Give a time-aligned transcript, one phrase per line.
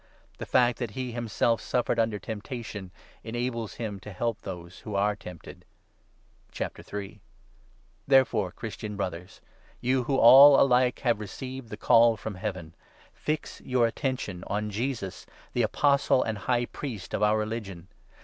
[0.39, 2.89] The fact that he himself suffered under temptation
[3.23, 5.63] enables 18 him to help those who are tempted.
[8.07, 9.41] Therefore, Christian Brothers,
[9.79, 12.73] you who, all i 3 superiority alike, have received the Call from Heaven,
[13.13, 16.67] fix to MO.OS and your attention on Jesus, the Apostle and High Joshua.
[16.73, 17.87] Priest of our Religion.